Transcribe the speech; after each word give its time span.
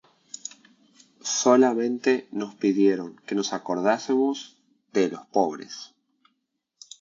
Solamente 1.21 2.27
nos 2.31 2.55
pidieron 2.55 3.17
que 3.27 3.35
nos 3.35 3.53
acordásemos 3.53 4.57
de 4.93 5.09
los 5.11 5.27
pobres; 5.27 5.93